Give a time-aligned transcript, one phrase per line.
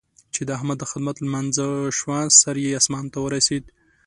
[0.33, 1.67] چې د احمد د خدمت لمانځه
[1.97, 3.63] شوه؛ سر يې اسمان ته ورسېد.